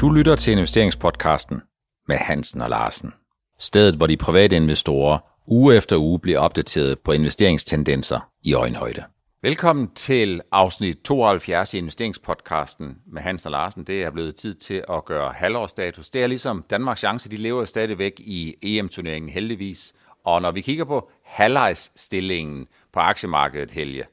[0.00, 1.62] Du lytter til investeringspodcasten
[2.08, 3.12] med Hansen og Larsen.
[3.58, 9.04] Stedet, hvor de private investorer uge efter uge bliver opdateret på investeringstendenser i øjenhøjde.
[9.42, 13.84] Velkommen til afsnit 72 i investeringspodcasten med Hansen og Larsen.
[13.84, 16.10] Det er blevet tid til at gøre halvårsstatus.
[16.10, 19.92] Det er ligesom Danmarks chance, de lever stadigvæk i EM-turneringen heldigvis.
[20.24, 24.04] Og når vi kigger på halvlejsstillingen på aktiemarkedet, Helge,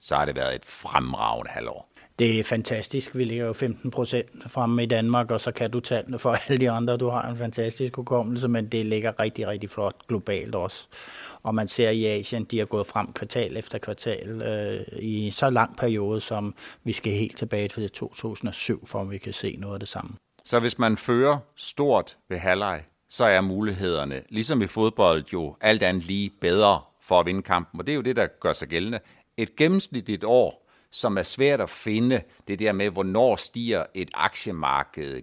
[0.00, 1.89] så har det været et fremragende halvår.
[2.20, 3.16] Det er fantastisk.
[3.16, 6.60] Vi ligger jo 15 procent fremme i Danmark, og så kan du tallene for alle
[6.60, 6.96] de andre.
[6.96, 10.88] Du har en fantastisk hukommelse, men det ligger rigtig, rigtig flot globalt også.
[11.42, 15.50] Og man ser i Asien, de har gået frem kvartal efter kvartal øh, i så
[15.50, 19.74] lang periode, som vi skal helt tilbage til 2007, for at vi kan se noget
[19.74, 20.10] af det samme.
[20.44, 25.82] Så hvis man fører stort ved halvleg, så er mulighederne, ligesom i fodbold, jo alt
[25.82, 27.80] andet lige bedre for at vinde kampen.
[27.80, 29.00] Og det er jo det, der gør sig gældende.
[29.36, 30.59] Et gennemsnitligt år,
[30.92, 35.22] som er svært at finde, det der med, hvornår stiger et aktiemarked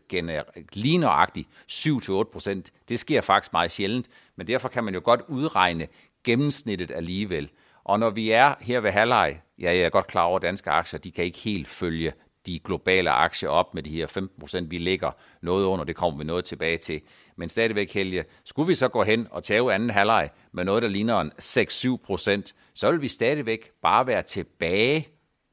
[0.74, 2.62] lige nøjagtigt 7-8%.
[2.90, 5.88] Det sker faktisk meget sjældent, men derfor kan man jo godt udregne
[6.24, 7.50] gennemsnittet alligevel.
[7.84, 10.70] Og når vi er her ved halvleg, ja, jeg er godt klar over, at danske
[10.70, 12.14] aktier, de kan ikke helt følge
[12.46, 14.72] de globale aktier op med de her 15 procent.
[14.72, 17.02] Vi ligger noget under, det kommer vi noget tilbage til.
[17.36, 20.90] Men stadigvæk, Helge, skulle vi så gå hen og tage anden halvleg med noget, der
[20.90, 25.08] ligner en 6-7 procent, så vil vi stadigvæk bare være tilbage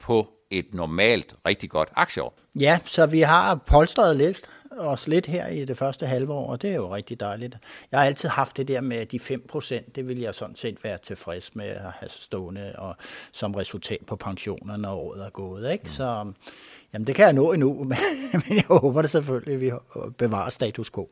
[0.04, 2.38] på et normalt, rigtig godt aktieår.
[2.60, 4.42] Ja, så vi har polstret lidt
[4.78, 7.56] os lidt her i det første halve år, og det er jo rigtig dejligt.
[7.90, 10.84] Jeg har altid haft det der med de 5 procent, det vil jeg sådan set
[10.84, 12.96] være tilfreds med at have stående og
[13.32, 15.72] som resultat på pensionerne, når året er gået.
[15.72, 15.82] Ikke?
[15.82, 15.88] Mm.
[15.88, 16.32] Så
[16.92, 17.84] jamen, det kan jeg nå endnu,
[18.32, 19.72] men jeg håber det selvfølgelig, at vi
[20.18, 21.08] bevarer status quo.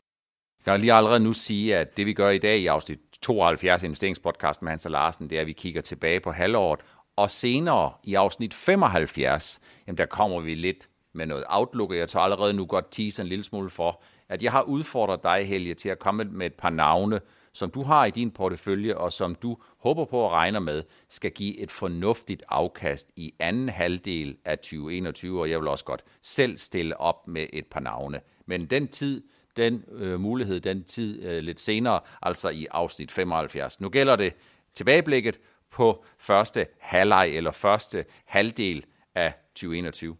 [0.67, 3.83] Jeg kan lige allerede nu sige, at det vi gør i dag i afsnit 72
[3.83, 6.81] investeringspodcast med Hans Larsen, det er, at vi kigger tilbage på halvåret,
[7.17, 12.09] og senere i afsnit 75, jamen der kommer vi lidt med noget outlook, og jeg
[12.09, 15.75] tager allerede nu godt tease en lille smule for, at jeg har udfordret dig, Helge,
[15.75, 17.21] til at komme med et par navne,
[17.53, 21.31] som du har i din portefølje, og som du håber på at regne med, skal
[21.31, 26.59] give et fornuftigt afkast i anden halvdel af 2021, og jeg vil også godt selv
[26.59, 28.21] stille op med et par navne.
[28.47, 29.23] Men den tid,
[29.57, 33.81] den øh, mulighed, den tid øh, lidt senere, altså i afsnit 75.
[33.81, 34.35] Nu gælder det
[34.75, 35.41] tilbageblikket
[35.73, 38.85] på første halvleg eller første halvdel
[39.15, 40.17] af 2021.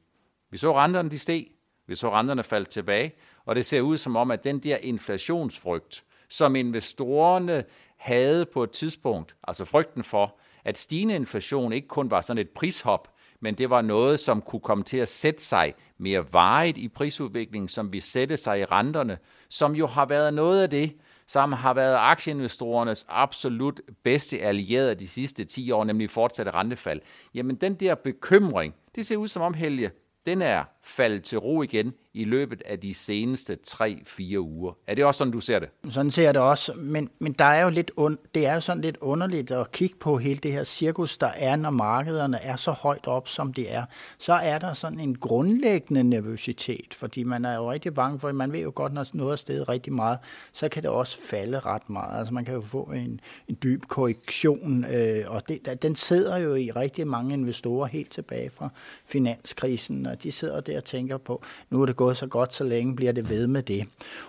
[0.51, 1.47] Vi så renterne, de steg.
[1.87, 3.13] Vi så renterne falde tilbage.
[3.45, 7.65] Og det ser ud som om, at den der inflationsfrygt, som investorerne
[7.97, 12.51] havde på et tidspunkt, altså frygten for, at stigende inflation ikke kun var sådan et
[12.51, 13.09] prishop,
[13.41, 17.69] men det var noget, som kunne komme til at sætte sig mere varigt i prisudviklingen,
[17.69, 19.19] som vi sætte sig i renterne,
[19.49, 20.97] som jo har været noget af det,
[21.33, 27.01] som har været aktieinvestorernes absolut bedste allierede de sidste 10 år, nemlig fortsatte rentefald.
[27.35, 29.91] Jamen den der bekymring, det ser ud som om, Helge,
[30.27, 34.73] den er faldet til ro igen i løbet af de seneste 3-4 uger.
[34.87, 35.69] Er det også sådan, du ser det?
[35.91, 38.61] Sådan ser jeg det også, men, men der er jo lidt und, det er jo
[38.61, 42.57] sådan lidt underligt at kigge på hele det her cirkus, der er, når markederne er
[42.57, 43.85] så højt op, som de er.
[44.19, 48.53] Så er der sådan en grundlæggende nervøsitet, fordi man er jo rigtig bange for, man
[48.53, 50.19] ved jo godt, når noget er stedet rigtig meget,
[50.53, 52.19] så kan det også falde ret meget.
[52.19, 56.55] Altså man kan jo få en, en dyb korrektion, øh, og det, den sidder jo
[56.55, 58.69] i rigtig mange investorer helt tilbage fra
[59.07, 62.65] finanskrisen, og de sidder der og tænker på, nu er det gået så godt, så
[62.65, 63.87] længe bliver det ved med det.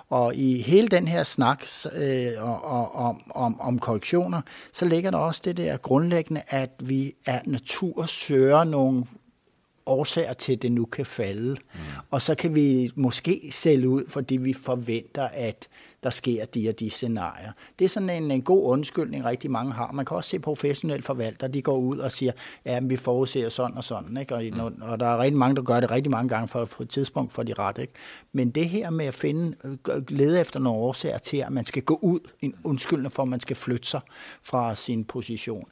[0.10, 2.44] Og i hele den her snak øh,
[2.96, 4.42] om, om, om korrektioner,
[4.74, 9.06] så ligger der også det der grundlæggende, at vi er natur søger nogle
[9.86, 11.50] årsager til, at det nu kan falde.
[11.50, 11.80] Mm.
[12.12, 15.68] Og så kan vi måske sælge ud, fordi vi forventer, at
[16.04, 17.52] der sker de og de scenarier.
[17.80, 19.92] Det er sådan en, en god undskyldning, rigtig mange har.
[19.92, 22.32] Man kan også se professionelle forvaltere, de går ud og siger,
[22.66, 24.18] ja, vi forudser sådan og sådan.
[24.18, 24.36] Ikke?
[24.36, 24.82] Og, mm.
[24.82, 27.34] og der er rigtig mange, der gør det rigtig mange gange, for på et tidspunkt
[27.34, 27.78] for de ret.
[27.78, 27.94] Ikke?
[28.32, 31.84] Men det her med at finde, øh, lede efter nogle årsager til, at man skal
[31.84, 34.02] gå ud, en undskyldning for, at man skal flytte sig
[34.44, 35.66] fra sin position,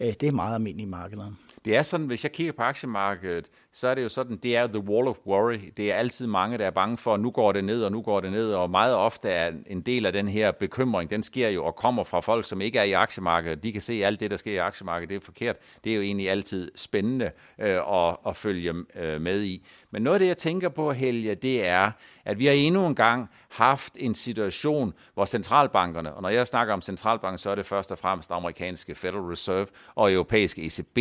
[0.00, 1.34] øh, det er meget almindeligt i markedet.
[1.64, 4.66] Det er sådan, hvis jeg kigger på aktiemarkedet, så er det jo sådan, det er
[4.66, 5.58] the wall of worry.
[5.76, 8.02] Det er altid mange, der er bange for, at nu går det ned, og nu
[8.02, 11.48] går det ned, og meget ofte er en del af den her bekymring, den sker
[11.48, 13.62] jo og kommer fra folk, som ikke er i aktiemarkedet.
[13.62, 15.56] De kan se, at alt det, der sker i aktiemarkedet, det er forkert.
[15.84, 17.30] Det er jo egentlig altid spændende
[17.60, 19.66] øh, at, at følge øh, med i.
[19.90, 21.90] Men noget af det, jeg tænker på, Helge, det er,
[22.24, 26.74] at vi har endnu en gang haft en situation, hvor centralbankerne, og når jeg snakker
[26.74, 30.98] om centralbanken, så er det først og fremmest amerikanske Federal Reserve og europæiske ECB,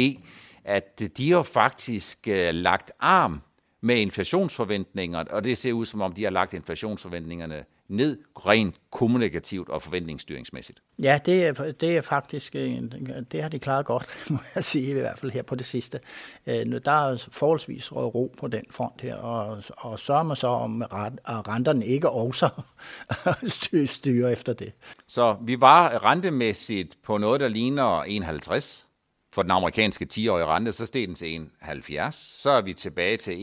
[0.68, 3.42] at de har faktisk øh, lagt arm
[3.81, 9.69] med inflationsforventninger, og det ser ud som om, de har lagt inflationsforventningerne ned rent kommunikativt
[9.69, 10.81] og forventningsstyringsmæssigt.
[11.00, 12.54] Ja, det er, det er faktisk,
[13.31, 16.00] det har de klaret godt, må jeg sige, i hvert fald her på det sidste.
[16.48, 20.81] Øh, der er forholdsvis ro på den front her, og, og sørger man så om,
[20.81, 22.50] at renterne ikke også
[23.86, 24.74] styrer efter det.
[25.08, 28.87] Så vi var rentemæssigt på noget, der ligner 51
[29.38, 32.12] for den amerikanske 10-årige rente, så steg den til 1,70.
[32.12, 33.36] Så er vi tilbage til 1,48,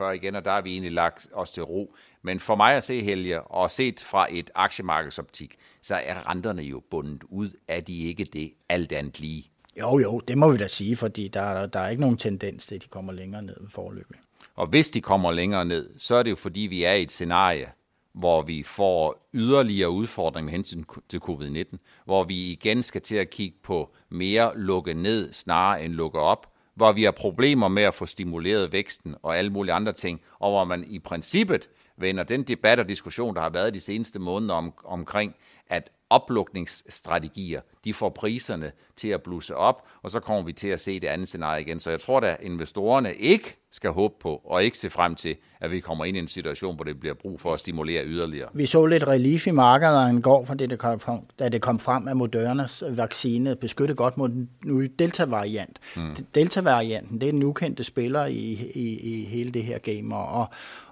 [0.00, 1.94] 1,49 igen, og der har vi egentlig lagt os til ro.
[2.22, 6.82] Men for mig at se, Helge, og set fra et aktiemarkedsoptik, så er renterne jo
[6.90, 7.50] bundet ud.
[7.68, 9.50] Er de ikke det alt andet lige?
[9.80, 12.74] Jo, jo, det må vi da sige, fordi der, der er ikke nogen tendens til,
[12.74, 14.16] at de kommer længere ned forløbet.
[14.54, 17.12] Og hvis de kommer længere ned, så er det jo fordi, vi er i et
[17.12, 17.68] scenarie,
[18.14, 23.30] hvor vi får yderligere udfordringer med hensyn til covid-19, hvor vi igen skal til at
[23.30, 27.94] kigge på mere lukke ned snarere end lukke op, hvor vi har problemer med at
[27.94, 32.42] få stimuleret væksten og alle mulige andre ting, og hvor man i princippet vender den
[32.42, 35.34] debat og diskussion, der har været de seneste måneder om, omkring,
[35.66, 40.80] at oplukningsstrategier, de får priserne til at blusse op, og så kommer vi til at
[40.80, 41.80] se det andet scenarie igen.
[41.80, 45.70] Så jeg tror, at investorerne ikke skal håbe på, og ikke se frem til, at
[45.70, 48.48] vi kommer ind i en situation, hvor det bliver brug for at stimulere yderligere.
[48.54, 51.00] Vi så lidt relief i markedet en går, fordi det kom,
[51.38, 55.78] da det kom frem, at Modernas vaccine beskyttede godt mod den nye Delta-variant.
[55.96, 56.16] Mm.
[56.34, 60.46] Delta-varianten, det er den ukendte spiller i, i, i hele det her game, og,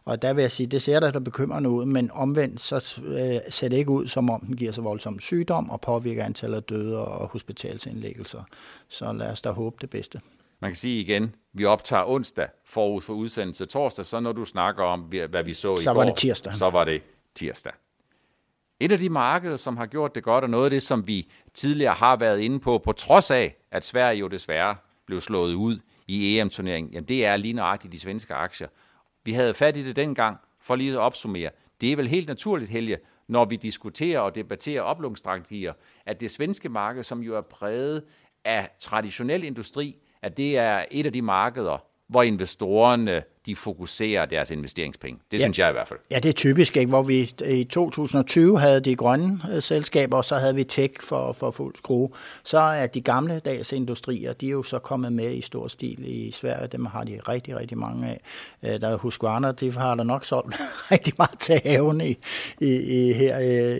[0.04, 3.40] og der vil jeg sige, det ser der, der bekymrende ud, men omvendt så øh,
[3.48, 6.62] ser det ikke ud, som om den giver så voldsom sygdom og påvirker antallet af
[6.62, 8.42] døde og hospitalsindlæggelser.
[8.88, 10.20] Så lad os da håbe det bedste.
[10.60, 14.84] Man kan sige igen, vi optager onsdag forud for udsendelse torsdag, så når du snakker
[14.84, 16.54] om, hvad vi så, så i går, så var det tirsdag.
[16.54, 17.02] Så var det
[17.34, 17.72] tirsdag.
[18.80, 21.30] Et af de markeder, som har gjort det godt, og noget af det, som vi
[21.54, 24.76] tidligere har været inde på, på trods af, at Sverige jo desværre
[25.06, 28.68] blev slået ud i EM-turneringen, jamen det er lige nøjagtigt de svenske aktier.
[29.24, 31.50] Vi havde fat i det dengang, for lige at opsummere.
[31.80, 32.98] Det er vel helt naturligt, Helge,
[33.28, 35.72] når vi diskuterer og debatterer oplånsstrategier,
[36.06, 38.02] at det svenske marked, som jo er præget
[38.44, 41.78] af traditionel industri, at det er et af de markeder,
[42.08, 45.20] hvor investorerne de fokuserer deres investeringspenge.
[45.30, 45.42] Det ja.
[45.42, 45.98] synes jeg i hvert fald.
[46.10, 46.88] Ja, det er typisk, ikke?
[46.88, 51.32] hvor vi i 2020 havde de grønne øh, selskaber, og så havde vi tech for,
[51.32, 52.10] for fuld skrue.
[52.44, 55.98] Så er de gamle dags industrier, de er jo så kommet med i stor stil
[56.04, 56.66] i Sverige.
[56.66, 58.20] Dem har de rigtig, rigtig mange af.
[58.62, 60.56] Øh, der er Husqvarna, de har der nok solgt
[60.92, 62.16] rigtig meget til haven i,
[62.60, 63.38] i, i her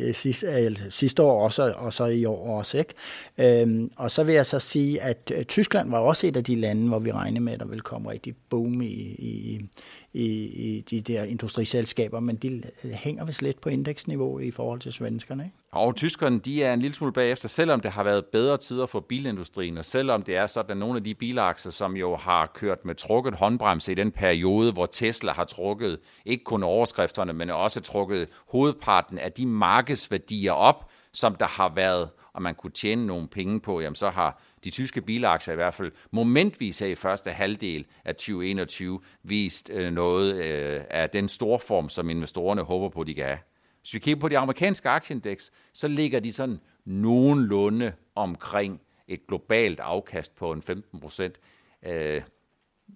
[0.09, 2.79] øh, sidste, øh, sidste år også, og så i år også.
[2.79, 2.95] Ikke?
[3.39, 6.57] Øhm, og så vil jeg så sige, at øh, Tyskland var også et af de
[6.57, 9.69] lande, hvor vi regner med, at der vil komme rigtig boom i, i i,
[10.14, 15.44] i, de der industriselskaber, men de hænger vist lidt på indeksniveau i forhold til svenskerne.
[15.44, 15.56] Ikke?
[15.73, 19.00] Og tyskerne, de er en lille smule bagefter, selvom det har været bedre tider for
[19.00, 22.85] bilindustrien, og selvom det er sådan, at nogle af de bilakser, som jo har kørt
[22.85, 27.81] med trukket håndbremse i den periode, hvor Tesla har trukket ikke kun overskrifterne, men også
[27.81, 33.29] trukket hovedparten af de markedsværdier op, som der har været, og man kunne tjene nogle
[33.29, 37.31] penge på, jamen så har de tyske bilaktier i hvert fald momentvis her i første
[37.31, 43.05] halvdel af 2021 vist øh, noget øh, af den store form, som investorerne håber på,
[43.05, 43.38] de kan have.
[43.81, 49.81] Hvis vi kigger på de amerikanske aktieindeks, så ligger de sådan nogenlunde omkring et globalt
[49.81, 51.41] afkast på en 15 procent.
[51.87, 52.23] Øh,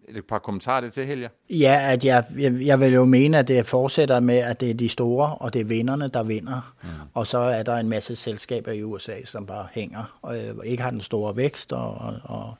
[0.08, 1.29] et par kommentarer det til, Helge?
[1.50, 4.75] Ja, at jeg, jeg, jeg vil jo mene, at det fortsætter med, at det er
[4.75, 6.75] de store, og det er vinderne, der vinder.
[6.82, 6.88] Mm.
[7.14, 10.82] Og så er der en masse selskaber i USA, som bare hænger, og øh, ikke
[10.82, 12.55] har den store vækst, og, og,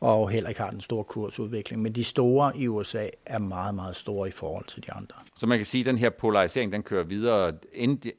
[0.00, 1.82] og heller ikke har den store kursudvikling.
[1.82, 5.16] Men de store i USA er meget, meget store i forhold til de andre.
[5.36, 7.52] Så man kan sige, at den her polarisering, den kører videre.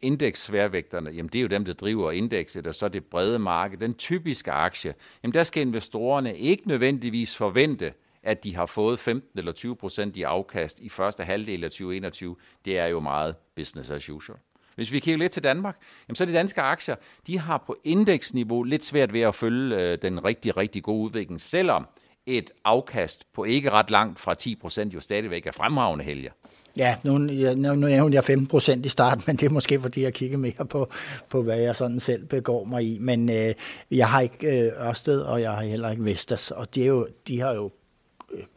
[0.02, 3.78] Indeks-sværvægterne, jamen det er jo dem, der driver indekset, og så det brede marked.
[3.78, 7.94] Den typiske aktie, jamen der skal investorerne ikke nødvendigvis forvente,
[8.26, 12.36] at de har fået 15 eller 20 procent i afkast i første halvdel af 2021,
[12.66, 14.40] det er jo meget business as usual.
[14.76, 15.78] Hvis vi kigger lidt til Danmark,
[16.08, 16.96] jamen så er de danske aktier,
[17.28, 21.42] de har på indeksniveau lidt svært ved at følge øh, den rigtig, rigtig gode udvikling,
[21.42, 21.88] selvom
[22.26, 26.32] et afkast på ikke ret langt fra 10 procent jo stadigvæk er fremragende helger.
[26.78, 30.02] Ja, nu, nu, nu nævnte jeg 15 procent i starten, men det er måske fordi,
[30.02, 30.92] jeg kigger mere på,
[31.30, 32.98] på hvad jeg sådan selv begår mig i.
[33.00, 33.54] Men øh,
[33.92, 37.08] jeg har ikke øh, Ørsted, og jeg har heller ikke Vestas, og de, er jo,
[37.28, 37.72] de har jo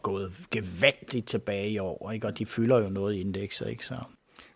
[0.03, 2.27] gået gevaldigt tilbage i år, ikke?
[2.27, 3.67] og de fylder jo noget i indekser.
[3.67, 3.85] Ikke?
[3.85, 3.97] Så.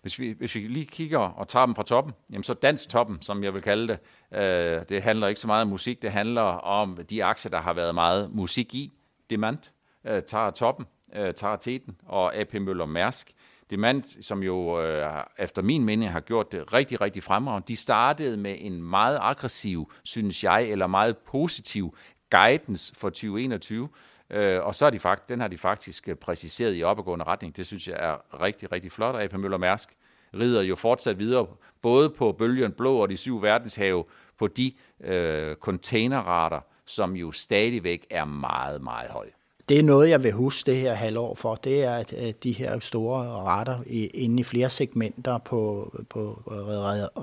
[0.03, 3.23] Hvis vi, hvis vi lige kigger og tager dem fra toppen, jamen så dans toppen,
[3.23, 3.99] som jeg vil kalde det,
[4.39, 7.73] øh, det handler ikke så meget om musik, det handler om de aktier, der har
[7.73, 8.93] været meget musik i.
[9.31, 9.59] Demand
[10.07, 13.33] øh, tager toppen, øh, tager teten, og AP Møller Mærsk.
[13.71, 18.37] Demand, som jo øh, efter min mening har gjort det rigtig, rigtig fremragende, de startede
[18.37, 21.97] med en meget aggressiv, synes jeg, eller meget positiv
[22.31, 23.89] guidance for 2021,
[24.33, 27.57] øh, og så er de fakt, den har de faktisk øh, præciseret i opadgående retning.
[27.57, 29.17] Det synes jeg er rigtig, rigtig flot.
[29.17, 29.89] AP Møller Mærsk
[30.35, 31.47] rider jo fortsat videre,
[31.83, 34.05] både på bølgen blå og de syv verdenshave,
[34.39, 39.42] på de øh, containerrater, som jo stadigvæk er meget, meget høje
[39.73, 41.55] det er noget, jeg vil huske det her halvår for.
[41.55, 43.79] Det er at de her store retter
[44.15, 46.57] inde i flere segmenter på, på øh,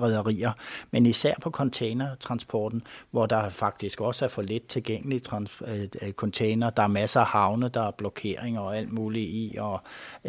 [0.02, 0.52] rederier,
[0.90, 5.20] men især på containertransporten, hvor der faktisk også er for lidt tilgængelige
[5.66, 6.70] øh, øh, container.
[6.70, 9.80] Der er masser af havne, der er blokeringer og alt muligt i, og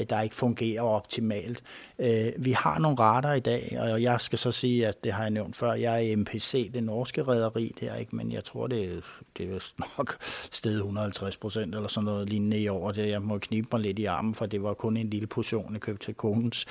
[0.10, 1.64] der ikke fungerer optimalt.
[2.02, 5.22] Øh, vi har nogle retter i dag, og jeg skal så sige, at det har
[5.22, 8.68] jeg nævnt før, jeg er MPC, det norske rederi, det er ikke, men jeg tror,
[8.68, 9.02] det er,
[9.38, 9.60] det er
[9.98, 10.18] nok
[10.52, 12.92] sted 150 procent eller sådan noget lignende i år.
[12.92, 15.74] Det, jeg må knibe mig lidt i armen, for det var kun en lille portion,
[15.74, 16.66] jeg købte til konens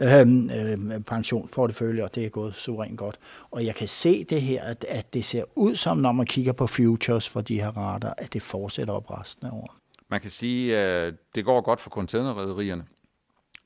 [0.00, 3.18] øh, øh, pensionsportefølje, og det er gået suverænt godt.
[3.50, 6.52] Og jeg kan se det her, at, at det ser ud som, når man kigger
[6.52, 9.70] på futures for de her rater, at det fortsætter op resten af året.
[10.10, 12.84] Man kan sige, at det går godt for containerrederierne.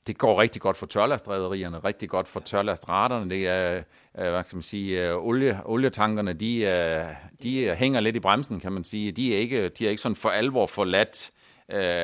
[0.07, 3.29] Det går rigtig godt for tørlastrederierne, rigtig godt for tørlastraterne.
[3.29, 3.75] Det er,
[4.17, 7.05] øh, hvad kan man sige, øh, olie, olietankerne, de, øh,
[7.43, 9.11] de hænger lidt i bremsen, kan man sige.
[9.11, 11.31] De er ikke, de er ikke sådan for alvor forladt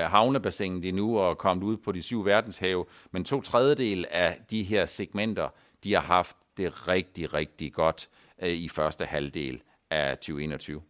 [0.09, 4.85] havnebassinet endnu og kommet ud på de syv verdenshave, men to tredjedel af de her
[4.85, 5.49] segmenter,
[5.83, 8.09] de har haft det rigtig, rigtig godt
[8.43, 10.81] i første halvdel af 2021.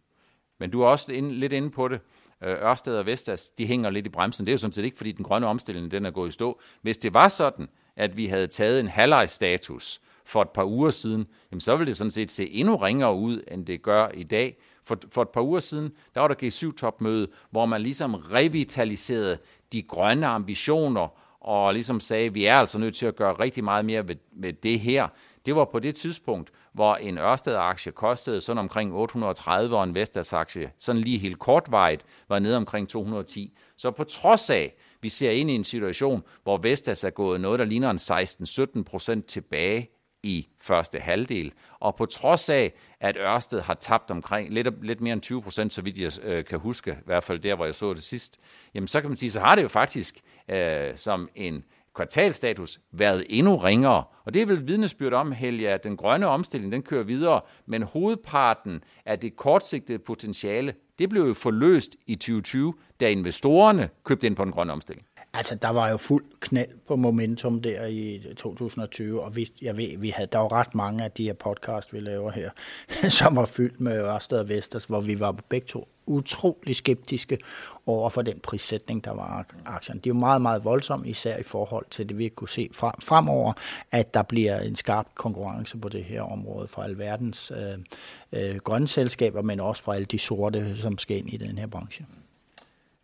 [0.60, 2.00] Men du er også lidt inde på det.
[2.44, 4.46] Øh, Ørsted og Vestas, de hænger lidt i bremsen.
[4.46, 6.60] Det er jo sådan set ikke, fordi den grønne omstilling den er gået i stå.
[6.82, 11.26] Hvis det var sådan, at vi havde taget en halvlejstatus for et par uger siden,
[11.50, 14.56] jamen så ville det sådan set se endnu ringere ud, end det gør i dag.
[14.84, 19.38] For, for et par uger siden, der var der G7-topmøde, hvor man ligesom revitaliserede
[19.72, 21.08] de grønne ambitioner,
[21.40, 24.16] og ligesom sagde, at vi er altså nødt til at gøre rigtig meget mere ved,
[24.32, 25.08] ved det her.
[25.46, 30.72] Det var på det tidspunkt, hvor en Ørsted-aktie kostede sådan omkring 830, og en Vestas-aktie
[30.78, 33.52] sådan lige helt kortvejet var nede omkring 210.
[33.76, 37.58] Så på trods af, vi ser ind i en situation, hvor Vestas er gået noget,
[37.58, 39.90] der ligner en 16-17 procent tilbage
[40.22, 41.52] i første halvdel.
[41.80, 45.72] Og på trods af, at Ørsted har tabt omkring lidt, lidt mere end 20 procent,
[45.72, 48.38] så vidt jeg øh, kan huske, i hvert fald der, hvor jeg så det sidst,
[48.74, 53.24] jamen så kan man sige, så har det jo faktisk øh, som en kvartalstatus været
[53.28, 54.04] endnu ringere.
[54.24, 57.82] Og det er vel vidnesbyrd om, Helge, at den grønne omstilling, den kører videre, men
[57.82, 64.36] hovedparten af det kortsigtede potentiale, det blev jo forløst i 2020, da investorerne købte ind
[64.36, 65.06] på den grønne omstilling.
[65.34, 69.98] Altså, der var jo fuld knald på momentum der i 2020, og vi, jeg ved,
[69.98, 72.50] vi havde, der var ret mange af de her podcast, vi laver her,
[73.18, 77.38] som var fyldt med Ørsted og Vesters, hvor vi var begge to utrolig skeptiske
[77.86, 79.98] over for den prissætning, der var aktien.
[79.98, 82.92] Det er jo meget, meget voldsomt, især i forhold til det, vi kunne se frem,
[83.02, 83.52] fremover,
[83.90, 87.78] at der bliver en skarp konkurrence på det her område fra alverdens øh,
[88.32, 91.66] øh, grønne selskaber, men også fra alle de sorte, som skal ind i den her
[91.66, 92.06] branche.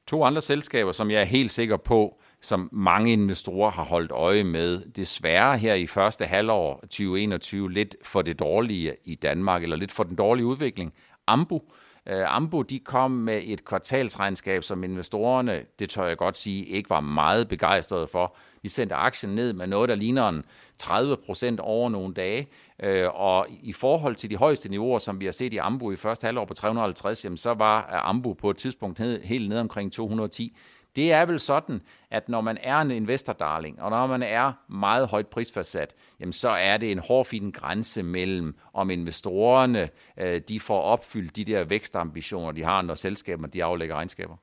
[0.06, 4.44] To andre selskaber, som jeg er helt sikker på, som mange investorer har holdt øje
[4.44, 9.92] med, desværre her i første halvår 2021, lidt for det dårlige i Danmark, eller lidt
[9.92, 10.92] for den dårlige udvikling.
[11.26, 11.60] Ambu,
[12.08, 16.90] Øh, Ambo de kom med et kvartalsregnskab, som investorerne, det tør jeg godt sige, ikke
[16.90, 18.36] var meget begejstrede for.
[18.62, 20.44] De sendte aktien ned med noget, der ligner en
[20.78, 22.48] 30 procent over nogle dage.
[22.82, 25.96] Øh, og i forhold til de højeste niveauer, som vi har set i Ambo i
[25.96, 30.56] første halvår på 350, jamen, så var Ambo på et tidspunkt helt ned omkring 210.
[30.96, 35.08] Det er vel sådan, at når man er en investordarling, og når man er meget
[35.08, 39.88] højt prisfastsat, jamen så er det en hårfin grænse mellem, om investorerne
[40.20, 44.34] øh, de får opfyldt de der vækstambitioner, de har, når selskaberne de aflægger regnskaber.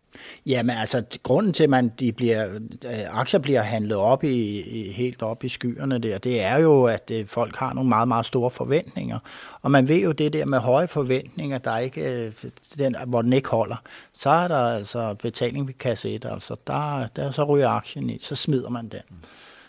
[0.46, 2.56] Jamen altså, grunden til, at man, de bliver,
[2.86, 6.84] øh, aktier bliver handlet op i, i, helt op i skyerne der, det er jo,
[6.84, 9.20] at øh, folk har nogle meget, meget store forventninger.
[9.62, 12.34] Og man ved jo det der med høje forventninger, der ikke, øh,
[12.78, 13.76] den, hvor den ikke holder,
[14.14, 18.20] så er der altså betaling ved kasse 1, altså der, der så ryger aktien i,
[18.22, 19.02] så smider man den.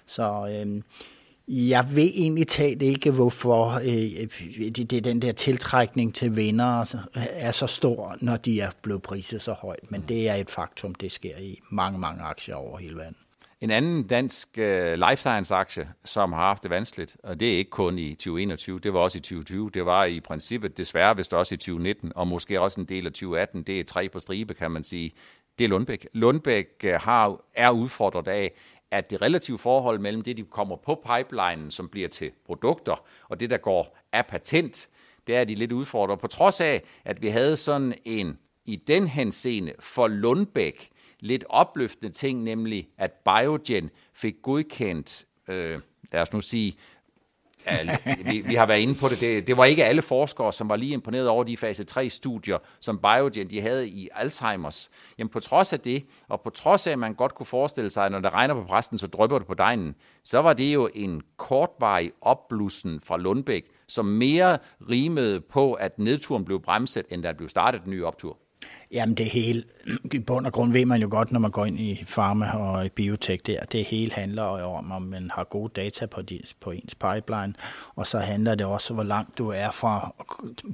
[0.07, 0.83] Så øh,
[1.49, 7.50] jeg ved egentlig talt ikke, hvorfor øh, det, det, den der tiltrækning til vinder er
[7.50, 9.90] så stor, når de er blevet priset så højt.
[9.90, 13.16] Men det er et faktum, det sker i mange, mange aktier over hele verden.
[13.61, 17.71] En anden dansk uh, life science-aktie, som har haft det vanskeligt, og det er ikke
[17.71, 21.55] kun i 2021, det var også i 2020, det var i princippet desværre vist også
[21.55, 24.71] i 2019, og måske også en del af 2018, det er tre på stribe, kan
[24.71, 25.12] man sige,
[25.58, 26.08] det er Lundbæk.
[26.12, 28.52] Lundbæk øh, har, er udfordret af,
[28.90, 33.40] at det relative forhold mellem det, de kommer på pipelinen, som bliver til produkter, og
[33.40, 34.88] det, der går af patent,
[35.26, 36.18] det er de lidt udfordret.
[36.18, 40.88] På trods af, at vi havde sådan en, i den henseende for Lundbæk,
[41.20, 45.80] lidt opløftende ting, nemlig at Biogen fik godkendt, øh,
[46.12, 46.76] lad os nu sige,
[48.30, 49.20] vi, vi har været inde på det.
[49.20, 49.46] det.
[49.46, 53.50] Det var ikke alle forskere, som var lige imponeret over de fase 3-studier, som Biogen
[53.50, 54.90] de havde i Alzheimers.
[55.18, 58.06] Jamen på trods af det, og på trods af, at man godt kunne forestille sig,
[58.06, 59.94] at når det regner på præsten, så drøber det på dejen,
[60.25, 64.58] så var det jo en kortvarig opblussen fra Lundbæk, som mere
[64.90, 68.38] rimede på, at nedturen blev bremset, end der blev startet en ny optur.
[68.90, 69.64] Jamen det hele,
[70.12, 72.86] i bund og grund ved man jo godt, når man går ind i pharma og
[72.86, 76.70] i biotek der, det hele handler om, om man har gode data på, de, på
[76.70, 77.54] ens pipeline,
[77.94, 80.14] og så handler det også, hvor langt du er fra,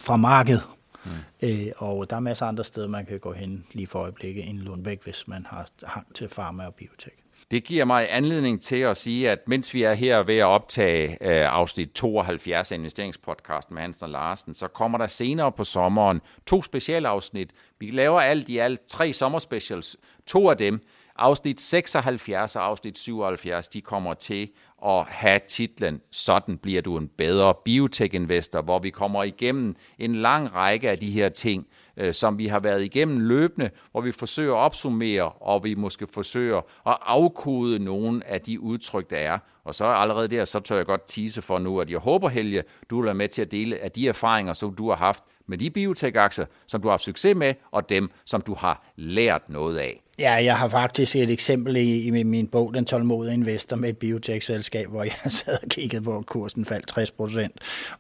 [0.00, 0.62] fra markedet.
[1.04, 1.10] Mm.
[1.42, 4.48] Øh, og der er masser af andre steder, man kan gå hen lige for øjeblikket
[4.48, 7.21] end Lundbæk, hvis man har hang til pharma og biotek.
[7.52, 11.11] Det giver mig anledning til at sige, at mens vi er her ved at optage
[11.11, 16.21] øh, afsnit 72 af investeringspodcasten med Hansen og Larsen, så kommer der senere på sommeren
[16.47, 17.50] to specialafsnit.
[17.78, 19.97] Vi laver alt i alt tre sommerspecials.
[20.26, 20.80] To af dem,
[21.16, 24.49] afsnit 76 og afsnit 77, de kommer til
[24.87, 30.54] at have titlen Sådan bliver du en bedre biotech-investor, hvor vi kommer igennem en lang
[30.54, 34.54] række af de her ting, øh, som vi har været igennem løbende, hvor vi forsøger
[34.54, 39.38] at opsummere, og vi måske forsøger at afkode nogle af de udtryk, der er.
[39.64, 42.62] Og så allerede der, så tør jeg godt tease for nu, at jeg håber, Helge,
[42.90, 45.58] du vil være med til at dele af de erfaringer, som du har haft med
[45.58, 49.78] de biotech-aktier, som du har haft succes med, og dem, som du har lært noget
[49.78, 50.02] af.
[50.18, 53.99] Ja, jeg har faktisk et eksempel i, i min bog, Den tålmodige investor, med et
[53.99, 57.52] biotech-selskab, hvor jeg sad og kiggede på, at kursen faldt 60 procent.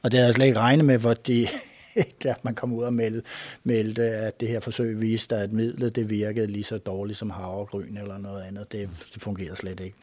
[0.02, 1.14] Og det havde jeg slet ikke regnet med, hvor
[2.06, 3.22] ikke, at man kom ud og meldte,
[3.64, 7.96] meldte, at det her forsøg viste, at midlet det virkede lige så dårligt som havregryn
[7.96, 8.72] eller noget andet.
[8.72, 9.96] Det, det fungerer slet ikke.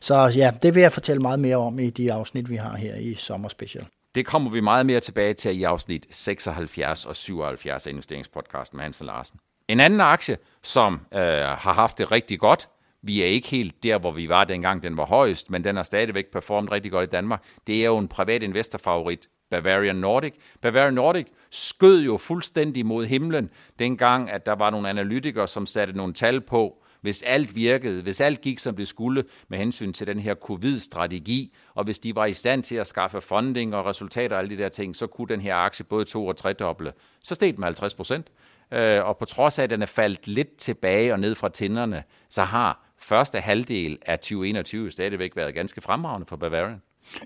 [0.00, 2.96] Så ja, det vil jeg fortælle meget mere om i de afsnit, vi har her
[2.96, 3.86] i sommerspecial.
[4.14, 8.82] Det kommer vi meget mere tilbage til i afsnit 76 og 77 af investeringspodcasten med
[8.82, 9.38] Hansen Larsen.
[9.68, 12.68] En anden aktie, som øh, har haft det rigtig godt,
[13.02, 15.82] vi er ikke helt der, hvor vi var dengang den var højest, men den har
[15.82, 17.44] stadigvæk performet rigtig godt i Danmark.
[17.66, 20.34] Det er jo en privat investorfavorit, Bavarian Nordic.
[20.60, 25.96] Bavarian Nordic skød jo fuldstændig mod himlen, dengang at der var nogle analytikere, som satte
[25.96, 30.06] nogle tal på, hvis alt virkede, hvis alt gik som det skulle med hensyn til
[30.06, 34.36] den her covid-strategi, og hvis de var i stand til at skaffe funding og resultater
[34.36, 36.92] og alle de der ting, så kunne den her aktie både to- og tredoble.
[37.20, 38.26] Så steg den med 50 procent.
[38.72, 42.02] Øh, og på trods af, at den er faldt lidt tilbage og ned fra tinderne,
[42.28, 46.82] så har første halvdel af 2021 stadigvæk været ganske fremragende for Bavarian.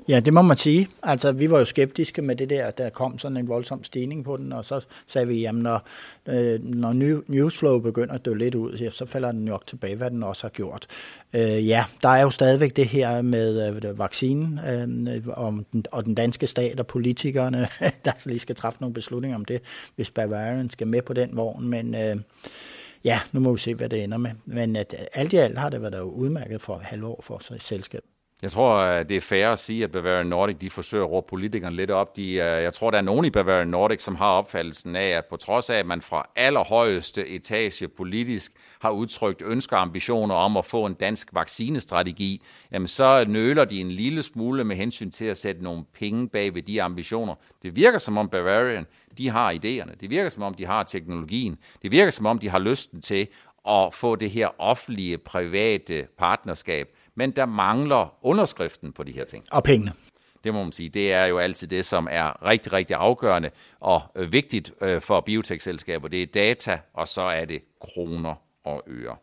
[0.08, 0.88] Ja, det må man sige.
[1.02, 4.36] Altså, vi var jo skeptiske med det der, der kom sådan en voldsom stigning på
[4.36, 5.86] den, og så sagde vi, jamen, når,
[6.26, 6.92] øh, når
[7.28, 10.42] newsflow begynder at dø lidt ud, ja, så falder den nok tilbage, hvad den også
[10.44, 10.86] har gjort.
[11.32, 14.60] Øh, ja, der er jo stadigvæk det her med øh, vaccinen
[15.08, 17.68] øh, om den, og den danske stat og politikerne,
[18.04, 19.62] der lige skal træffe nogle beslutninger om det,
[19.96, 21.94] hvis Bavarian skal med på den vogn, men...
[21.94, 22.16] Øh,
[23.04, 24.30] Ja, nu må vi se, hvad det ender med.
[24.44, 27.82] Men at alt i alt har det været udmærket for halvår for sig.
[28.42, 31.26] Jeg tror, øh, det er fair at sige, at Bavarian Nordic de forsøger at råbe
[31.28, 32.16] politikerne lidt op.
[32.16, 35.24] De, øh, jeg tror, der er nogen i Bavarian Nordic, som har opfattelsen af, at
[35.30, 40.56] på trods af, at man fra allerhøjeste etage politisk har udtrykt ønsker og ambitioner om
[40.56, 45.24] at få en dansk vaccinestrategi, jamen så nøler de en lille smule med hensyn til
[45.24, 47.34] at sætte nogle penge bag ved de ambitioner.
[47.62, 48.86] Det virker som om Bavarian,
[49.18, 49.94] de har idéerne.
[50.00, 51.58] Det virker som om, de har teknologien.
[51.82, 53.28] Det virker som om, de har lysten til
[53.68, 59.44] at få det her offentlige, private partnerskab men der mangler underskriften på de her ting.
[59.50, 59.92] Og pengene.
[60.44, 60.88] Det må man sige.
[60.88, 63.50] Det er jo altid det, som er rigtig, rigtig afgørende
[63.80, 66.08] og øh, vigtigt øh, for biotech-selskaber.
[66.08, 69.16] Det er data, og så er det kroner og øre.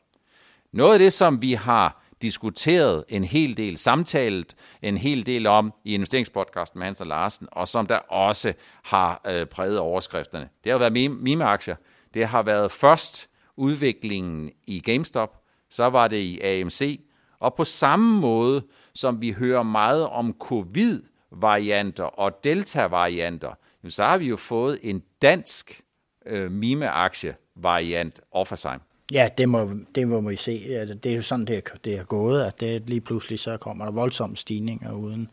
[0.72, 5.74] Noget af det, som vi har diskuteret en hel del, samtalt en hel del om
[5.84, 8.54] i investeringspodcasten med Hans og Larsen, og som der også
[8.84, 10.50] har øh, præget overskrifterne.
[10.64, 11.76] Det har været mime-aktier.
[12.14, 17.00] Det har været først udviklingen i GameStop, så var det i AMC,
[17.44, 23.52] og på samme måde, som vi hører meget om covid-varianter og delta-varianter,
[23.90, 25.82] så har vi jo fået en dansk
[26.26, 28.80] øh, mime-aktie-variant Offersheim.
[29.12, 30.86] Ja, det må, det må vi se.
[31.04, 33.86] Det er jo sådan, det er, det er gået, at det lige pludselig så kommer
[33.86, 35.30] der voldsomme stigninger uden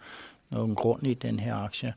[0.51, 1.95] nogen grund i den her aktie.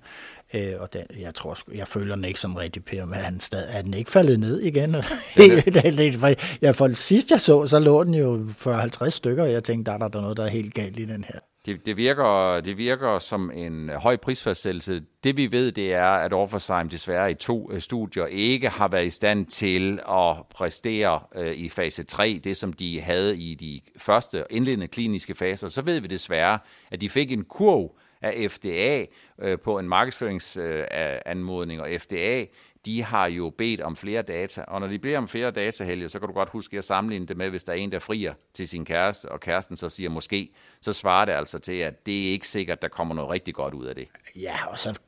[0.54, 3.68] Øh, og den, jeg tror, jeg føler den ikke som rigtig Per, men han stadig,
[3.70, 4.92] er den ikke faldet ned igen?
[6.62, 9.92] ja, for sidst jeg så, så lå den jo for 50 stykker, og jeg tænkte,
[9.92, 11.39] der er der noget, der er helt galt i den her.
[11.66, 15.02] Det, det, virker, det virker som en høj prisfastsættelse.
[15.24, 19.06] Det vi ved, det er, at Orpheusheim desværre i to øh, studier ikke har været
[19.06, 23.82] i stand til at præstere øh, i fase 3, det som de havde i de
[23.98, 25.68] første indledende kliniske faser.
[25.68, 26.60] Så ved vi desværre,
[26.92, 27.92] at de fik en kurv
[28.23, 29.05] af FDA
[29.41, 32.45] øh, på en markedsføringsanmodning, og FDA
[32.86, 36.10] de har jo bedt om flere data, og når de beder om flere data, Helge,
[36.10, 38.34] så kan du godt huske at sammenligne det med, hvis der er en, der frier
[38.54, 40.50] til sin kæreste, og kæresten så siger måske,
[40.82, 43.74] så svarer det altså til, at det er ikke sikkert, der kommer noget rigtig godt
[43.74, 44.08] ud af det.
[44.36, 45.00] Ja, og så,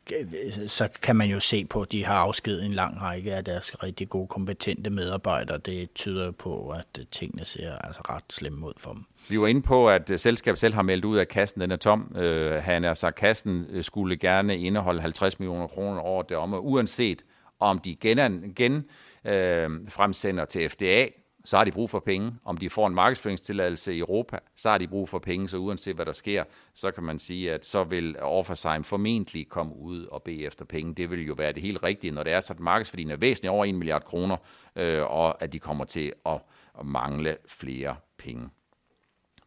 [0.67, 3.83] så kan man jo se på, at de har afskedet en lang række af deres
[3.83, 5.57] rigtig gode, kompetente medarbejdere.
[5.57, 9.05] Det tyder på, at tingene ser altså ret slemme ud for dem.
[9.29, 12.15] Vi var inde på, at selskabet selv har meldt ud, at kassen den er tom.
[12.15, 16.53] Øh, han er sagt, kassen øh, skulle gerne indeholde 50 millioner kroner over det om,
[16.53, 17.23] uanset
[17.69, 18.85] om de gen, gen
[19.25, 21.07] øh, fremsender til FDA,
[21.45, 22.33] så har de brug for penge.
[22.45, 25.49] Om de får en markedsføringstilladelse i Europa, så har de brug for penge.
[25.49, 29.75] Så uanset hvad der sker, så kan man sige, at så vil Offersheim formentlig komme
[29.75, 30.95] ud og bede efter penge.
[30.95, 33.51] Det vil jo være det helt rigtige, når det er så, at markedsværdien er væsentligt
[33.51, 34.37] over 1 milliard kroner,
[34.75, 36.41] øh, og at de kommer til at,
[36.79, 38.49] at mangle flere penge.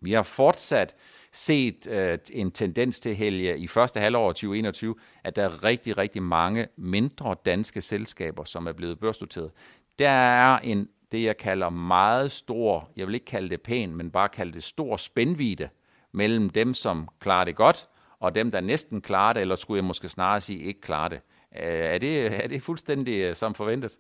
[0.01, 0.95] Vi har fortsat
[1.39, 6.23] set øh, en tendens til, Helge, i første halvår 2021, at der er rigtig, rigtig
[6.23, 9.51] mange mindre danske selskaber, som er blevet børsnoteret.
[9.99, 14.11] Der er en, det, jeg kalder meget stor, jeg vil ikke kalde det pæn, men
[14.11, 15.69] bare kalde det stor spændvide
[16.13, 17.89] mellem dem, som klarer det godt,
[18.21, 21.21] og dem, der næsten klarer det, eller skulle jeg måske snarere sige ikke klarer det.
[21.57, 23.99] Øh, er det, er det fuldstændig øh, som forventet?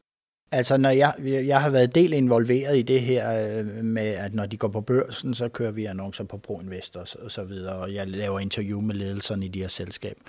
[0.52, 4.46] Altså, når jeg, jeg har været del involveret i det her øh, med, at når
[4.46, 7.94] de går på børsen, så kører vi annoncer på ProInvest og, og så videre, og
[7.94, 10.20] jeg laver interview med ledelserne i de her selskaber.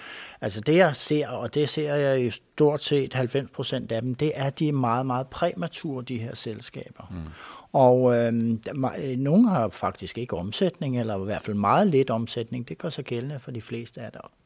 [0.41, 4.15] Altså det, jeg ser, og det ser jeg i stort set 90 procent af dem,
[4.15, 7.07] det er, at de er meget, meget præmature, de her selskaber.
[7.11, 7.17] Mm.
[7.73, 8.33] Og øh,
[9.17, 12.69] nogle har faktisk ikke omsætning, eller i hvert fald meget lidt omsætning.
[12.69, 14.01] Det gør sig gældende for de fleste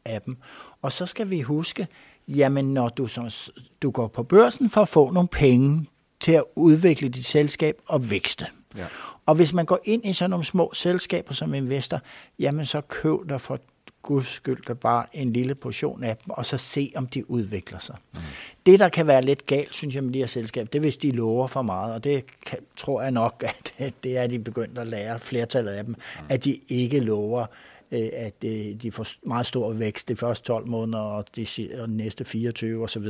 [0.06, 0.38] af dem.
[0.82, 1.88] Og så skal vi huske,
[2.28, 5.86] jamen når du, så, du går på børsen for at få nogle penge
[6.20, 8.46] til at udvikle dit selskab og vækste.
[8.78, 8.86] Ja.
[9.26, 12.00] Og hvis man går ind i sådan nogle små selskaber som investor,
[12.40, 13.60] jamen så køb der for
[14.02, 17.80] guds skyld der bare en lille portion af dem, og så se, om de udvikler
[17.80, 17.96] sig.
[18.14, 18.20] Mm.
[18.66, 20.98] Det, der kan være lidt galt, synes jeg, med de her selskaber, det er, hvis
[20.98, 23.44] de lover for meget, og det kan, tror jeg nok,
[23.78, 26.26] at det er de begyndt at lære, flertallet af dem, mm.
[26.30, 27.46] at de ikke lover
[27.94, 31.48] Øh, at øh, de får meget stor vækst de første 12 måneder og de,
[31.80, 33.08] og de næste 24 osv.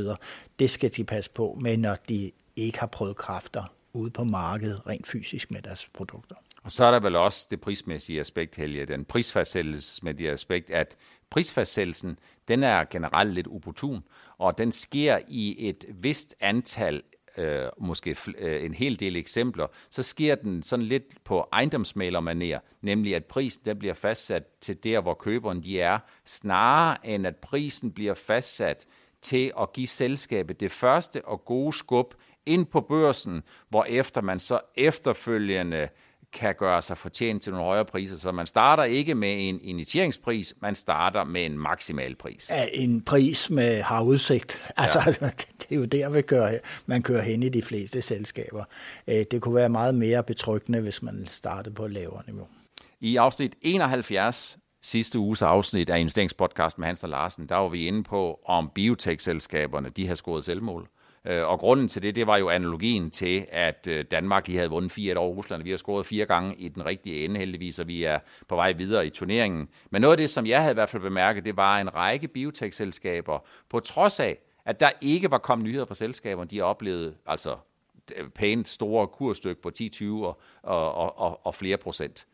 [0.58, 4.86] Det skal de passe på, men når de ikke har prøvet kræfter ude på markedet
[4.86, 6.36] rent fysisk med deres produkter.
[6.62, 10.96] Og så er der vel også det prismæssige aspekt, Helge, den prisfastsættelsesmæssige aspekt, at
[11.30, 12.18] prisfastsættelsen,
[12.48, 14.04] den er generelt lidt opportun,
[14.38, 17.02] og den sker i et vist antal
[17.38, 23.16] øh, måske øh, en hel del eksempler, så sker den sådan lidt på ejendomsmalermaner, nemlig
[23.16, 27.92] at prisen der bliver fastsat til der, hvor køberen de er, snarere end at prisen
[27.92, 28.86] bliver fastsat
[29.20, 32.14] til at give selskabet det første og gode skub
[32.46, 35.88] ind på børsen, hvor efter man så efterfølgende
[36.34, 38.16] kan gøre sig fortjent til nogle højere priser.
[38.16, 42.50] Så man starter ikke med en initieringspris, man starter med en maksimal pris.
[42.72, 44.68] En pris med har udsigt.
[44.76, 45.26] Altså, ja.
[45.60, 48.64] det er jo der, vi kører, man kører hen i de fleste selskaber.
[49.08, 52.46] Øh, det kunne være meget mere betryggende, hvis man startede på et lavere niveau.
[53.00, 57.86] I afsnit 71 sidste uges afsnit af investeringspodcast med Hans og Larsen, der var vi
[57.86, 60.88] inde på, om biotech-selskaberne de har scoret selvmål.
[61.26, 64.70] Øh, og grunden til det, det var jo analogien til, at øh, Danmark lige havde
[64.70, 65.62] vundet 4 over Rusland.
[65.62, 68.72] Vi har scoret fire gange i den rigtige ende heldigvis, og vi er på vej
[68.72, 69.68] videre i turneringen.
[69.90, 72.28] Men noget af det, som jeg havde i hvert fald bemærket, det var en række
[72.28, 77.56] biotech-selskaber, på trods af, at der ikke var kommet nyheder fra selskaberne, de oplevede altså
[78.34, 82.26] pænt store kursstykke på 10, 20 og, og, og, og flere procent.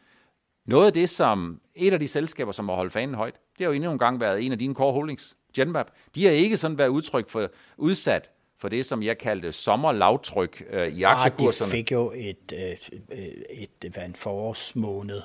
[0.66, 3.72] Noget af det, som et af de selskaber, som har holdt fanen højt, det har
[3.72, 5.90] jo endnu en gang været en af dine core holdings, Genmap.
[6.14, 10.88] De har ikke sådan været udtryk for udsat for det, som jeg kaldte sommerlavtryk øh,
[10.88, 11.68] i aktiekurserne.
[11.68, 15.22] Ah, de fik jo et, et, et, et, et en forårsmåned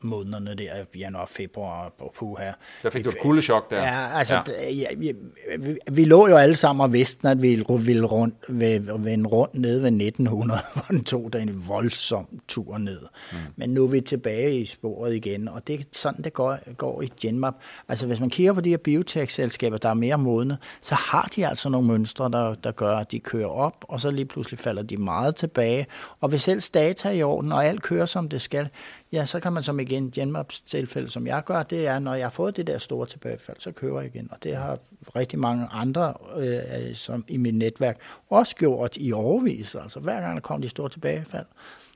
[0.00, 2.52] månederne der, januar, februar på puh her.
[2.82, 3.82] Der fik du et kuldechok der.
[3.82, 4.70] Ja, altså, ja.
[4.70, 5.12] Ja, vi,
[5.58, 9.78] vi, vi, lå jo alle sammen og vidste, at vi ville rundt, vende rundt ned
[9.78, 13.00] ved 1900, hvor den tog der en voldsom tur ned.
[13.32, 13.38] Mm.
[13.56, 17.02] Men nu er vi tilbage i sporet igen, og det er sådan, det går, går
[17.02, 17.54] i Genmap.
[17.88, 21.46] Altså, hvis man kigger på de her biotech-selskaber, der er mere modne, så har de
[21.46, 24.82] altså nogle mønstre, der, der gør, at de kører op, og så lige pludselig falder
[24.82, 25.86] de meget tilbage.
[26.20, 28.68] Og hvis selv data er i orden, og alt kører, som det skal,
[29.14, 32.24] ja, så kan man som igen, Genmaps tilfælde, som jeg gør, det er, når jeg
[32.24, 34.28] har fået det der store tilbagefald, så kører jeg igen.
[34.32, 34.78] Og det har
[35.16, 38.00] rigtig mange andre øh, øh som i mit netværk
[38.30, 39.74] også gjort i overvis.
[39.74, 41.46] Altså hver gang der kommer de store tilbagefald,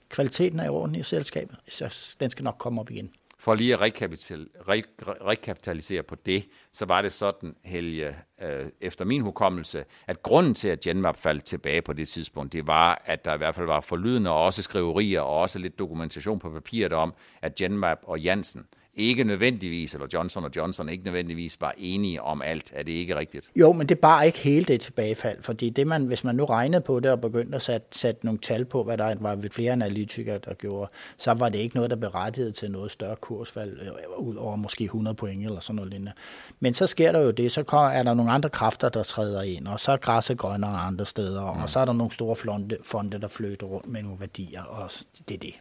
[0.08, 3.10] kvaliteten er i orden i selskabet, så den skal nok komme op igen.
[3.40, 9.04] For lige at rekapital, re, rekapitalisere på det, så var det sådan, Helge, øh, efter
[9.04, 13.24] min hukommelse, at grunden til, at Genmap faldt tilbage på det tidspunkt, det var, at
[13.24, 16.92] der i hvert fald var forlydende og også skriverier og også lidt dokumentation på papiret
[16.92, 18.66] om, at Genmap og Jansen
[18.98, 22.72] ikke nødvendigvis, eller Johnson Johnson ikke nødvendigvis var enige om alt.
[22.74, 23.50] Er det ikke rigtigt?
[23.56, 26.80] Jo, men det bare ikke hele det tilbagefald, fordi det man, hvis man nu regnede
[26.80, 29.72] på det og begyndte at sætte, sætte nogle tal på, hvad der var ved flere
[29.72, 34.18] analytikere, der gjorde, så var det ikke noget, der berettigede til noget større kursfald, øh,
[34.18, 36.12] ud over måske 100 point eller sådan noget lignende.
[36.60, 39.66] Men så sker der jo det, så er der nogle andre kræfter, der træder ind,
[39.66, 41.68] og så er græsset grønnere andre steder, og mm.
[41.68, 42.36] så er der nogle store
[42.82, 44.90] fonde, der flytter rundt med nogle værdier, og
[45.28, 45.54] det er det.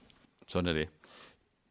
[0.47, 0.87] Sådan er det.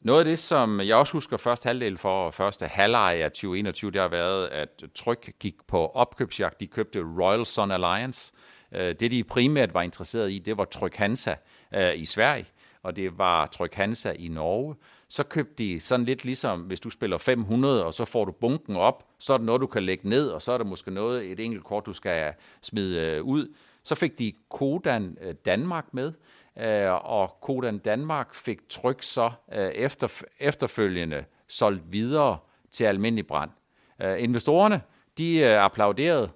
[0.07, 4.01] Noget af det, som jeg også husker første halvdel for første halvleg af 2021, det
[4.01, 6.61] har været, at Tryk gik på opkøbsjagt.
[6.61, 8.33] De købte Royal Sun Alliance.
[8.73, 11.35] Øh, det, de primært var interesseret i, det var Tryk Hansa
[11.75, 12.47] øh, i Sverige,
[12.83, 14.75] og det var Tryk Hansa i Norge.
[15.09, 18.77] Så købte de sådan lidt ligesom, hvis du spiller 500, og så får du bunken
[18.77, 21.33] op, så er det noget, du kan lægge ned, og så er der måske noget,
[21.33, 23.55] et enkelt kort, du skal smide øh, ud.
[23.83, 26.13] Så fik de Kodan Danmark med,
[26.59, 32.39] Øh, og Kodan Danmark fik tryk så øh, efter, efterfølgende solgt videre
[32.73, 33.51] til almindelig brand.
[34.03, 34.81] Øh, investorerne,
[35.19, 36.31] de applauderede.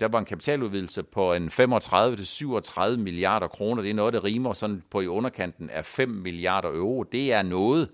[0.00, 3.82] Der var en kapitaludvidelse på en 35-37 milliarder kroner.
[3.82, 7.02] Det er noget, der rimer sådan på i underkanten af 5 milliarder euro.
[7.02, 7.88] Det er noget.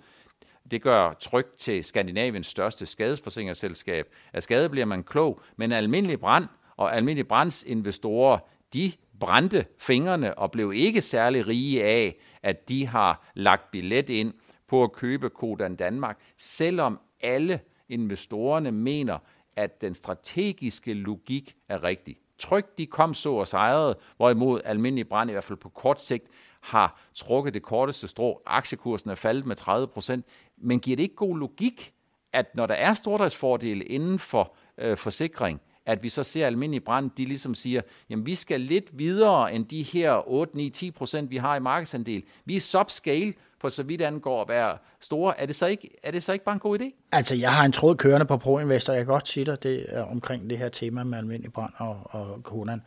[0.70, 4.06] Det gør tryk til Skandinaviens største skadesforsikringsselskab.
[4.32, 8.38] Af skade bliver man klog, men almindelig brand og almindelig brands investorer,
[8.74, 14.34] de brændte fingrene og blev ikke særlig rige af, at de har lagt billet ind
[14.68, 19.18] på at købe Kodan Danmark, selvom alle investorerne mener,
[19.56, 22.16] at den strategiske logik er rigtig.
[22.38, 26.26] Tryk, de kom så og sejrede, hvorimod almindelig brand i hvert fald på kort sigt
[26.60, 28.42] har trukket det korteste strå.
[28.46, 30.26] Aktiekursen er faldet med 30 procent.
[30.56, 31.92] Men giver det ikke god logik,
[32.32, 37.10] at når der er stordriftsfordele inden for øh, forsikring, at vi så ser almindelig brand,
[37.16, 41.30] de ligesom siger, jamen vi skal lidt videre end de her 8, 9, 10 procent,
[41.30, 42.22] vi har i markedsandel.
[42.44, 45.40] Vi er subscale, for så vidt angår at være store.
[45.40, 47.08] Er det, så ikke, er det så ikke bare en god idé?
[47.12, 48.92] Altså, jeg har en tråd kørende på ProInvestor.
[48.92, 52.00] Jeg kan godt sige dig det er omkring det her tema med almindelig brand og,
[52.04, 52.82] og Conan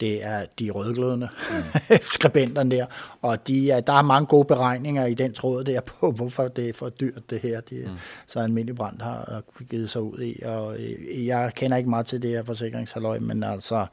[0.00, 1.96] det er de rødglødende mm.
[2.16, 2.86] skribenterne der,
[3.22, 6.72] og de, der er mange gode beregninger i den tråd der på, hvorfor det er
[6.72, 7.92] for dyrt det her, de, mm.
[8.26, 12.22] så almindelig brand har givet sig ud i, og øh, jeg kender ikke meget til
[12.22, 13.86] det her forsikringshalløj, men altså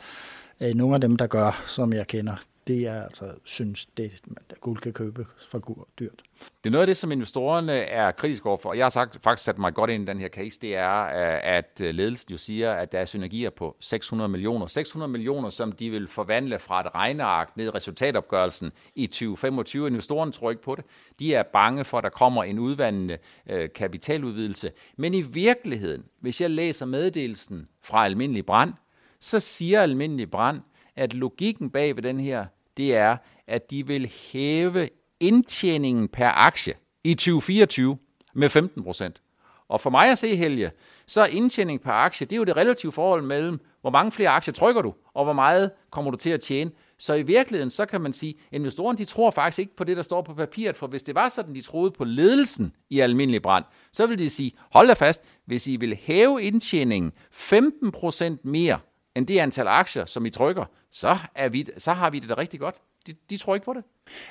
[0.62, 2.36] øh, nogle af dem, der gør, som jeg kender,
[2.68, 4.22] det er altså, synes, det
[4.62, 6.22] guld kan købe for dyrt.
[6.64, 9.46] Det er noget af det, som investorerne er kritiske overfor, og jeg har sagt, faktisk
[9.46, 12.38] sat mig godt ind i den her case, det er, øh, at øh, ledelsen jo
[12.38, 14.68] siger, at der er synergier på 600 millioner.
[14.68, 19.88] 600 millioner, som de vil forvandle fra et regneark ned i resultatopgørelsen i 2025.
[19.88, 20.86] Investorerne tror ikke på det.
[21.20, 23.18] De er bange for, at der kommer en udvandende
[23.50, 24.72] øh, kapitaludvidelse.
[24.98, 28.74] Men i virkeligheden, hvis jeg læser meddelelsen fra Almindelig Brand,
[29.20, 30.62] så siger Almindelig Brand,
[31.02, 32.46] at logikken bag ved den her,
[32.78, 37.98] det er, at de vil hæve indtjeningen per aktie i 2024
[38.34, 39.22] med 15 procent.
[39.70, 40.72] Og for mig at se, Helge,
[41.08, 44.30] så er indtjening per aktie, det er jo det relative forhold mellem, hvor mange flere
[44.30, 46.72] aktier trykker du, og hvor meget kommer du til at tjene.
[47.00, 49.98] Så i virkeligheden, så kan man sige, at investorerne de tror faktisk ikke på det,
[49.98, 53.42] der står på papiret, for hvis det var sådan, de troede på ledelsen i almindelig
[53.42, 58.80] brand, så ville de sige, hold da fast, hvis I vil hæve indtjeningen 15% mere
[59.16, 62.34] end det antal aktier, som I trykker, så, er vi, så har vi det da
[62.34, 62.76] rigtig godt.
[63.08, 63.84] De, de tror ikke på det.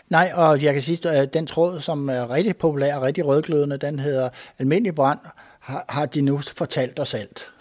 [0.09, 3.77] Nej, og jeg kan sige, at den tråd, som er rigtig populær og rigtig rødglødende,
[3.77, 5.19] den hedder Almindelig Brand,
[5.61, 7.53] har, har de nu fortalt os alt.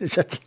[0.00, 0.08] Mm.
[0.14, 0.38] så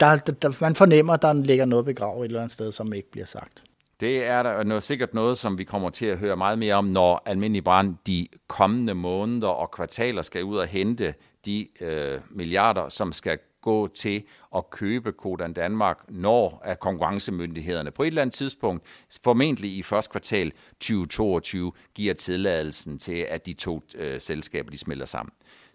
[0.00, 3.10] der, der, man fornemmer, at der ligger noget begravet et eller andet sted, som ikke
[3.10, 3.62] bliver sagt.
[4.00, 6.84] Det er der noget, sikkert noget, som vi kommer til at høre meget mere om,
[6.84, 11.14] når Almindelig Brand de kommende måneder og kvartaler skal ud og hente
[11.46, 14.24] de øh, milliarder, som skal gå til
[14.56, 18.84] at købe Kodan Danmark, når at konkurrencemyndighederne på et eller andet tidspunkt,
[19.24, 25.06] formentlig i første kvartal 2022, giver tilladelsen til, at de to øh, selskaber de smelter
[25.06, 25.32] sammen.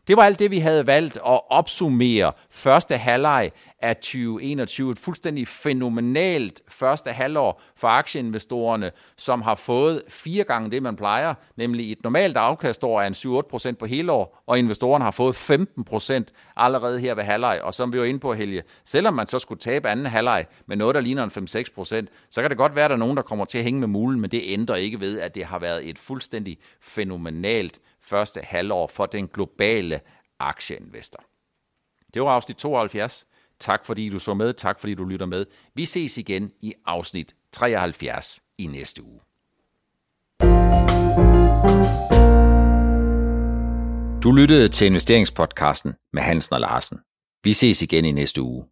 [0.10, 4.92] Det var alt det, vi havde valgt at opsummere første halvleg af 2021.
[4.92, 11.34] Et fuldstændig fænomenalt første halvår for aktieinvestorerne, som har fået fire gange det, man plejer,
[11.56, 16.24] nemlig et normalt afkastår af en 7-8% på hele år, og investorerne har fået 15%
[16.56, 17.62] allerede her ved halvleg.
[17.64, 20.78] Og som vi var inde på, Helge, selvom man så skulle tabe anden halvleg med
[20.78, 23.24] noget, der ligner en 5-6%, så kan det godt være, at der er nogen, der
[23.24, 25.90] kommer til at hænge med mulen, men det ændrer ikke ved, at det har været
[25.90, 30.02] et fuldstændig fænomenalt første halvår for den globale
[30.40, 31.24] aktieinvestor.
[32.14, 33.26] Det var afsnit 72.
[33.60, 34.54] Tak fordi du så med.
[34.54, 35.46] Tak fordi du lytter med.
[35.76, 39.20] Vi ses igen i afsnit 73 i næste uge.
[44.24, 47.00] Du lyttede til investeringspodcasten med Hansen og Larsen.
[47.44, 48.66] Vi ses igen i næste uge.